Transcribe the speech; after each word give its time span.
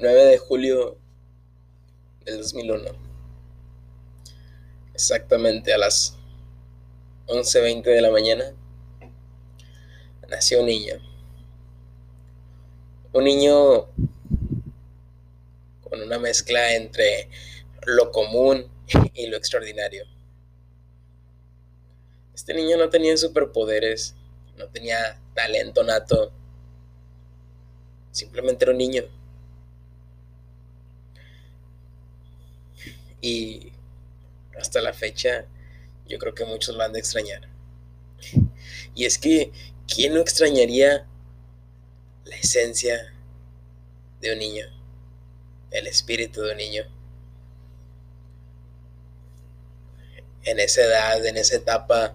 9 0.00 0.24
de 0.24 0.38
julio 0.38 0.98
del 2.24 2.38
2001. 2.38 2.90
Exactamente 4.94 5.72
a 5.72 5.78
las 5.78 6.16
11.20 7.26 7.82
de 7.82 8.00
la 8.00 8.10
mañana 8.10 8.52
nació 10.28 10.60
un 10.60 10.66
niño. 10.66 10.94
Un 13.12 13.24
niño 13.24 13.86
con 15.82 16.00
una 16.02 16.18
mezcla 16.18 16.74
entre 16.74 17.28
lo 17.86 18.10
común 18.10 18.66
y 19.14 19.26
lo 19.26 19.36
extraordinario. 19.36 20.04
Este 22.34 22.54
niño 22.54 22.76
no 22.76 22.88
tenía 22.88 23.16
superpoderes, 23.16 24.14
no 24.56 24.66
tenía 24.68 25.20
talento 25.34 25.84
nato, 25.84 26.32
simplemente 28.10 28.64
era 28.64 28.72
un 28.72 28.78
niño. 28.78 29.04
Y 33.22 33.72
hasta 34.58 34.82
la 34.82 34.92
fecha 34.92 35.46
yo 36.06 36.18
creo 36.18 36.34
que 36.34 36.44
muchos 36.44 36.76
lo 36.76 36.82
han 36.82 36.92
de 36.92 36.98
extrañar. 36.98 37.48
Y 38.94 39.06
es 39.06 39.18
que, 39.18 39.50
¿quién 39.88 40.12
no 40.12 40.20
extrañaría 40.20 41.06
la 42.24 42.36
esencia 42.36 43.14
de 44.20 44.32
un 44.32 44.38
niño? 44.38 44.66
El 45.70 45.86
espíritu 45.86 46.42
de 46.42 46.50
un 46.52 46.58
niño. 46.58 46.84
En 50.44 50.60
esa 50.60 50.82
edad, 50.82 51.24
en 51.24 51.38
esa 51.38 51.56
etapa, 51.56 52.14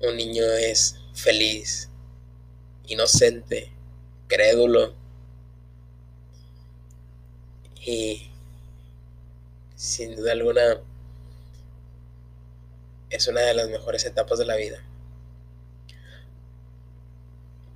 un 0.00 0.16
niño 0.16 0.44
es 0.44 1.00
feliz, 1.14 1.88
inocente, 2.86 3.72
crédulo 4.28 4.94
y 7.80 8.31
sin 9.82 10.14
duda 10.14 10.30
alguna 10.30 10.80
es 13.10 13.26
una 13.26 13.40
de 13.40 13.52
las 13.52 13.68
mejores 13.68 14.04
etapas 14.04 14.38
de 14.38 14.46
la 14.46 14.54
vida. 14.54 14.80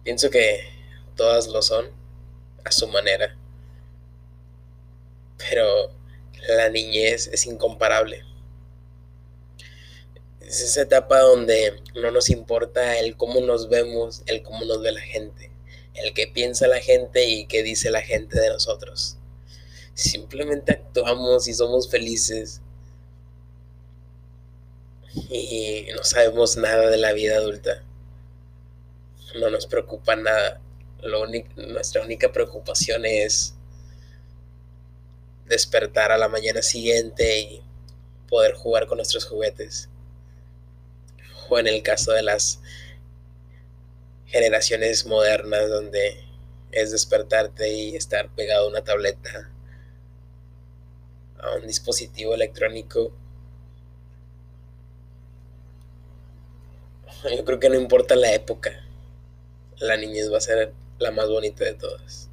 Pienso 0.04 0.30
que 0.30 0.60
todas 1.16 1.48
lo 1.48 1.62
son 1.62 1.90
a 2.64 2.70
su 2.70 2.86
manera, 2.86 3.36
pero 5.36 5.66
la 6.46 6.68
niñez 6.68 7.26
es 7.26 7.44
incomparable. 7.44 8.22
Es 10.40 10.60
esa 10.60 10.82
etapa 10.82 11.18
donde 11.18 11.82
no 11.96 12.12
nos 12.12 12.30
importa 12.30 13.00
el 13.00 13.16
cómo 13.16 13.40
nos 13.40 13.68
vemos, 13.68 14.22
el 14.26 14.44
cómo 14.44 14.64
nos 14.64 14.80
ve 14.80 14.92
la 14.92 15.00
gente, 15.00 15.50
el 15.94 16.14
qué 16.14 16.28
piensa 16.28 16.68
la 16.68 16.78
gente 16.78 17.24
y 17.24 17.46
qué 17.46 17.64
dice 17.64 17.90
la 17.90 18.02
gente 18.02 18.38
de 18.38 18.50
nosotros. 18.50 19.18
Simplemente 19.96 20.72
actuamos 20.72 21.48
y 21.48 21.54
somos 21.54 21.88
felices 21.88 22.60
y 25.30 25.86
no 25.96 26.04
sabemos 26.04 26.58
nada 26.58 26.90
de 26.90 26.98
la 26.98 27.14
vida 27.14 27.38
adulta. 27.38 27.82
No 29.40 29.48
nos 29.48 29.66
preocupa 29.66 30.14
nada. 30.14 30.60
nuestra 31.56 32.02
única 32.02 32.30
preocupación 32.30 33.06
es 33.06 33.54
despertar 35.46 36.12
a 36.12 36.18
la 36.18 36.28
mañana 36.28 36.60
siguiente 36.60 37.40
y 37.40 37.62
poder 38.28 38.52
jugar 38.52 38.86
con 38.88 38.98
nuestros 38.98 39.24
juguetes. 39.24 39.88
O 41.48 41.58
en 41.58 41.68
el 41.68 41.82
caso 41.82 42.12
de 42.12 42.22
las 42.22 42.60
generaciones 44.26 45.06
modernas 45.06 45.70
donde 45.70 46.22
es 46.70 46.92
despertarte 46.92 47.72
y 47.72 47.96
estar 47.96 48.28
pegado 48.34 48.66
a 48.66 48.68
una 48.68 48.84
tableta 48.84 49.55
un 51.54 51.66
dispositivo 51.66 52.34
electrónico. 52.34 53.12
Yo 57.36 57.44
creo 57.44 57.58
que 57.58 57.68
no 57.68 57.76
importa 57.76 58.14
la 58.16 58.32
época, 58.32 58.84
la 59.78 59.96
niñez 59.96 60.32
va 60.32 60.38
a 60.38 60.40
ser 60.40 60.72
la 60.98 61.10
más 61.10 61.28
bonita 61.28 61.64
de 61.64 61.74
todas. 61.74 62.28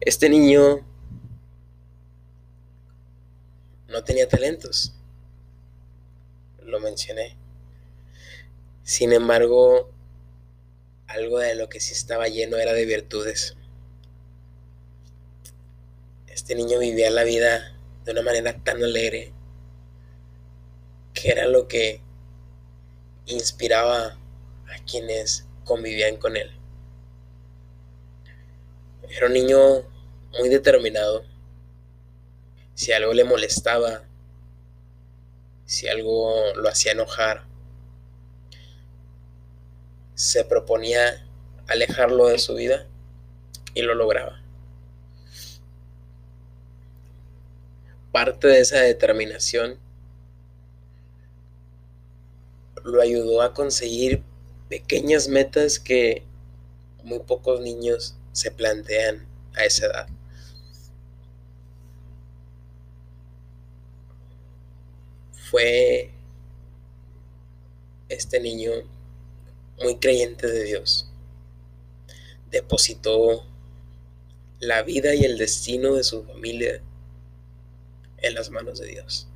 Este 0.00 0.28
niño 0.28 0.86
no 3.88 4.04
tenía 4.04 4.28
talentos, 4.28 4.94
lo 6.62 6.80
mencioné. 6.80 7.36
Sin 8.82 9.12
embargo, 9.12 9.90
algo 11.06 11.38
de 11.38 11.54
lo 11.54 11.68
que 11.68 11.80
sí 11.80 11.92
estaba 11.92 12.28
lleno 12.28 12.56
era 12.56 12.72
de 12.72 12.86
virtudes. 12.86 13.56
Este 16.40 16.54
niño 16.54 16.78
vivía 16.78 17.10
la 17.10 17.22
vida 17.22 17.76
de 18.06 18.12
una 18.12 18.22
manera 18.22 18.56
tan 18.64 18.82
alegre 18.82 19.34
que 21.12 21.28
era 21.30 21.46
lo 21.46 21.68
que 21.68 22.00
inspiraba 23.26 24.16
a 24.66 24.84
quienes 24.90 25.46
convivían 25.66 26.16
con 26.16 26.38
él. 26.38 26.50
Era 29.10 29.26
un 29.26 29.34
niño 29.34 29.82
muy 30.38 30.48
determinado. 30.48 31.24
Si 32.72 32.90
algo 32.92 33.12
le 33.12 33.24
molestaba, 33.24 34.04
si 35.66 35.88
algo 35.88 36.54
lo 36.56 36.70
hacía 36.70 36.92
enojar, 36.92 37.44
se 40.14 40.42
proponía 40.46 41.22
alejarlo 41.68 42.28
de 42.28 42.38
su 42.38 42.54
vida 42.54 42.86
y 43.74 43.82
lo 43.82 43.94
lograba. 43.94 44.40
Parte 48.12 48.48
de 48.48 48.60
esa 48.60 48.80
determinación 48.80 49.78
lo 52.84 53.00
ayudó 53.00 53.42
a 53.42 53.54
conseguir 53.54 54.22
pequeñas 54.68 55.28
metas 55.28 55.78
que 55.78 56.24
muy 57.04 57.20
pocos 57.20 57.60
niños 57.60 58.16
se 58.32 58.50
plantean 58.50 59.26
a 59.54 59.64
esa 59.64 59.86
edad. 59.86 60.08
Fue 65.50 66.10
este 68.08 68.40
niño 68.40 68.70
muy 69.82 69.96
creyente 69.96 70.46
de 70.46 70.64
Dios. 70.64 71.10
Depositó 72.50 73.44
la 74.60 74.82
vida 74.82 75.14
y 75.14 75.24
el 75.24 75.38
destino 75.38 75.94
de 75.94 76.04
su 76.04 76.24
familia 76.24 76.82
en 78.22 78.34
las 78.34 78.50
manos 78.50 78.78
de 78.78 78.86
Dios. 78.86 79.26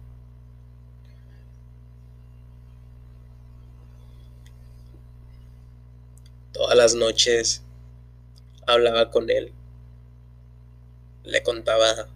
Todas 6.52 6.76
las 6.76 6.94
noches 6.94 7.62
hablaba 8.66 9.10
con 9.10 9.28
él, 9.28 9.52
le 11.24 11.42
contaba 11.42 12.08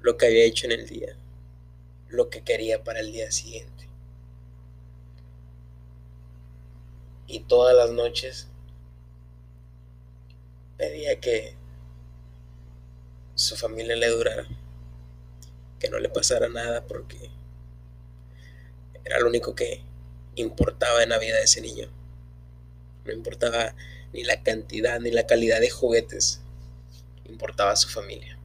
lo 0.00 0.16
que 0.16 0.26
había 0.26 0.44
hecho 0.44 0.66
en 0.66 0.72
el 0.72 0.86
día, 0.86 1.16
lo 2.08 2.30
que 2.30 2.42
quería 2.42 2.82
para 2.82 3.00
el 3.00 3.12
día 3.12 3.30
siguiente. 3.30 3.88
Y 7.26 7.40
todas 7.40 7.76
las 7.76 7.90
noches 7.90 8.48
pedía 10.76 11.20
que 11.20 11.54
su 13.34 13.56
familia 13.56 13.96
le 13.96 14.08
durara 14.08 14.46
que 15.84 15.90
no 15.90 15.98
le 15.98 16.08
pasara 16.08 16.48
nada 16.48 16.86
porque 16.86 17.30
era 19.04 19.20
lo 19.20 19.28
único 19.28 19.54
que 19.54 19.82
importaba 20.34 21.02
en 21.02 21.10
la 21.10 21.18
vida 21.18 21.36
de 21.36 21.42
ese 21.42 21.60
niño. 21.60 21.90
No 23.04 23.12
importaba 23.12 23.74
ni 24.14 24.24
la 24.24 24.42
cantidad 24.42 24.98
ni 24.98 25.10
la 25.10 25.26
calidad 25.26 25.60
de 25.60 25.68
juguetes, 25.68 26.40
importaba 27.26 27.76
su 27.76 27.90
familia. 27.90 28.38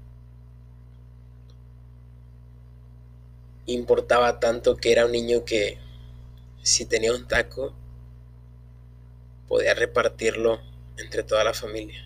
Importaba 3.68 4.42
tanto 4.42 4.76
que 4.76 4.92
era 4.92 5.06
un 5.06 5.14
niño 5.14 5.46
que 5.46 5.78
si 6.62 6.86
tenía 6.86 7.14
un 7.14 7.26
taco, 7.26 7.74
podía 9.48 9.76
repartirlo 9.76 10.60
entre 10.98 11.24
toda 11.24 11.46
la 11.46 11.54
familia. 11.54 12.06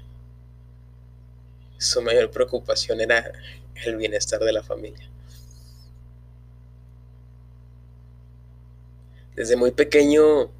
Su 1.79 2.03
mayor 2.03 2.29
preocupación 2.29 3.01
era 3.01 3.31
el 3.83 3.95
bienestar 3.97 4.39
de 4.39 4.53
la 4.53 4.61
familia. 4.61 5.09
Desde 9.35 9.55
muy 9.55 9.71
pequeño 9.71 10.51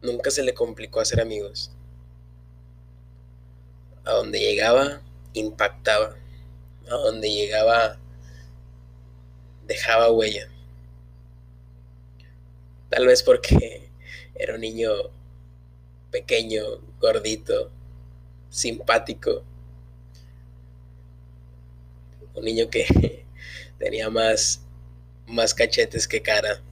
nunca 0.00 0.30
se 0.30 0.44
le 0.44 0.54
complicó 0.54 1.00
hacer 1.00 1.20
amigos. 1.20 1.72
A 4.04 4.12
donde 4.12 4.38
llegaba, 4.38 5.02
impactaba. 5.32 6.14
A 6.86 6.94
donde 6.94 7.28
llegaba, 7.28 7.98
dejaba 9.66 10.12
huella. 10.12 10.48
Tal 12.88 13.06
vez 13.06 13.24
porque 13.24 13.90
era 14.36 14.54
un 14.54 14.60
niño 14.60 14.90
pequeño, 16.12 16.62
gordito, 17.00 17.72
simpático. 18.48 19.42
Un 22.32 22.44
niño 22.44 22.70
que 22.70 23.24
tenía 23.78 24.08
más, 24.08 24.62
más 25.26 25.52
cachetes 25.52 26.06
que 26.06 26.22
cara. 26.22 26.62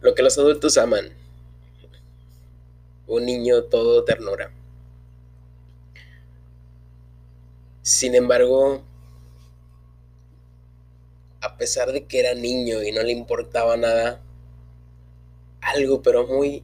Lo 0.00 0.14
que 0.14 0.22
los 0.22 0.38
adultos 0.38 0.78
aman. 0.78 1.10
Un 3.06 3.24
niño 3.24 3.64
todo 3.64 4.04
ternura. 4.04 4.50
Sin 7.82 8.14
embargo, 8.14 8.82
a 11.40 11.56
pesar 11.56 11.92
de 11.92 12.04
que 12.06 12.20
era 12.20 12.34
niño 12.34 12.82
y 12.82 12.92
no 12.92 13.02
le 13.02 13.12
importaba 13.12 13.76
nada, 13.76 14.20
algo 15.60 16.02
pero 16.02 16.26
muy 16.26 16.62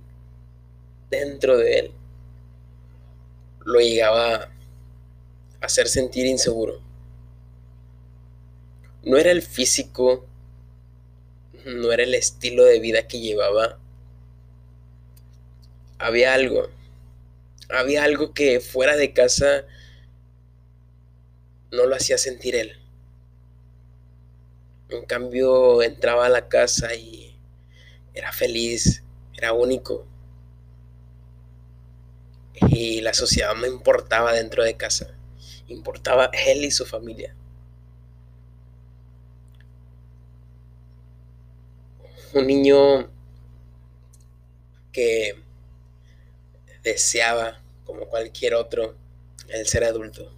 dentro 1.10 1.56
de 1.56 1.78
él 1.78 1.92
lo 3.64 3.80
llegaba 3.80 4.34
a 4.34 4.50
hacer 5.60 5.88
sentir 5.88 6.26
inseguro. 6.26 6.80
No 9.02 9.16
era 9.16 9.30
el 9.30 9.42
físico, 9.42 10.24
no 11.64 11.92
era 11.92 12.02
el 12.02 12.14
estilo 12.14 12.64
de 12.64 12.80
vida 12.80 13.06
que 13.08 13.20
llevaba. 13.20 13.78
Había 15.98 16.34
algo, 16.34 16.68
había 17.70 18.04
algo 18.04 18.34
que 18.34 18.60
fuera 18.60 18.96
de 18.96 19.12
casa 19.12 19.64
no 21.70 21.86
lo 21.86 21.96
hacía 21.96 22.18
sentir 22.18 22.54
él. 22.56 22.78
En 24.88 25.04
cambio, 25.06 25.82
entraba 25.82 26.26
a 26.26 26.28
la 26.28 26.48
casa 26.48 26.94
y 26.94 27.36
era 28.12 28.32
feliz, 28.32 29.02
era 29.36 29.52
único. 29.52 30.06
Y 32.68 33.00
la 33.00 33.14
sociedad 33.14 33.54
no 33.54 33.66
importaba 33.66 34.32
dentro 34.32 34.62
de 34.62 34.76
casa, 34.76 35.16
importaba 35.66 36.30
él 36.46 36.64
y 36.64 36.70
su 36.70 36.86
familia. 36.86 37.34
Un 42.34 42.46
niño 42.46 43.10
que 44.92 45.36
deseaba, 46.82 47.62
como 47.84 48.06
cualquier 48.06 48.54
otro, 48.54 48.96
el 49.48 49.66
ser 49.66 49.84
adulto 49.84 50.30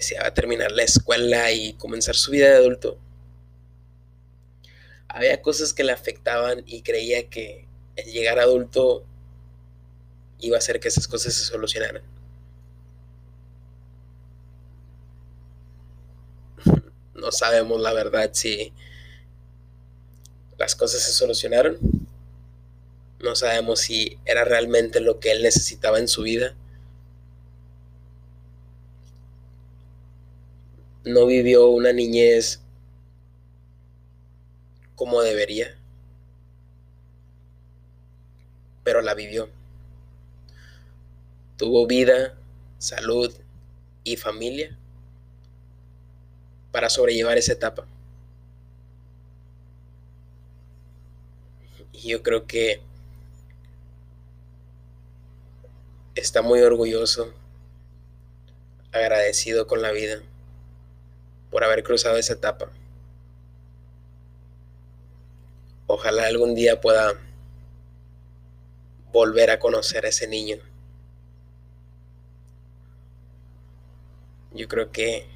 deseaba 0.00 0.32
terminar 0.32 0.72
la 0.72 0.82
escuela 0.82 1.52
y 1.52 1.74
comenzar 1.74 2.14
su 2.14 2.30
vida 2.30 2.48
de 2.48 2.56
adulto. 2.56 2.98
Había 5.08 5.42
cosas 5.42 5.74
que 5.74 5.84
le 5.84 5.92
afectaban 5.92 6.62
y 6.66 6.80
creía 6.80 7.28
que 7.28 7.66
el 7.96 8.10
llegar 8.10 8.38
adulto 8.38 9.04
iba 10.38 10.56
a 10.56 10.58
hacer 10.58 10.80
que 10.80 10.88
esas 10.88 11.06
cosas 11.06 11.34
se 11.34 11.44
solucionaran. 11.44 12.02
No 17.14 17.30
sabemos 17.32 17.78
la 17.82 17.92
verdad 17.92 18.30
si 18.32 18.72
las 20.60 20.76
cosas 20.76 21.02
se 21.02 21.10
solucionaron. 21.10 21.76
No 23.18 23.34
sabemos 23.34 23.80
si 23.80 24.20
era 24.24 24.44
realmente 24.44 25.00
lo 25.00 25.18
que 25.18 25.32
él 25.32 25.42
necesitaba 25.42 25.98
en 25.98 26.06
su 26.06 26.22
vida. 26.22 26.54
no 31.04 31.26
vivió 31.26 31.68
una 31.68 31.92
niñez 31.92 32.60
como 34.94 35.22
debería, 35.22 35.78
pero 38.84 39.00
la 39.00 39.14
vivió. 39.14 39.48
Tuvo 41.56 41.86
vida, 41.86 42.34
salud 42.78 43.34
y 44.04 44.16
familia 44.16 44.76
para 46.70 46.90
sobrellevar 46.90 47.38
esa 47.38 47.52
etapa. 47.52 47.86
Y 51.92 52.08
yo 52.08 52.22
creo 52.22 52.46
que 52.46 52.80
está 56.14 56.42
muy 56.42 56.60
orgulloso, 56.60 57.32
agradecido 58.92 59.66
con 59.66 59.82
la 59.82 59.90
vida 59.90 60.22
por 61.50 61.64
haber 61.64 61.82
cruzado 61.82 62.16
esa 62.16 62.34
etapa. 62.34 62.70
Ojalá 65.86 66.26
algún 66.26 66.54
día 66.54 66.80
pueda 66.80 67.14
volver 69.12 69.50
a 69.50 69.58
conocer 69.58 70.06
a 70.06 70.08
ese 70.08 70.28
niño. 70.28 70.58
Yo 74.52 74.68
creo 74.68 74.90
que 74.92 75.26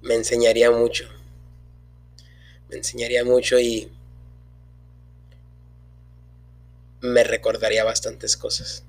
me 0.00 0.14
enseñaría 0.14 0.70
mucho. 0.70 1.08
Me 2.68 2.76
enseñaría 2.76 3.24
mucho 3.24 3.58
y 3.58 3.93
me 7.04 7.22
recordaría 7.22 7.84
bastantes 7.84 8.36
cosas. 8.36 8.84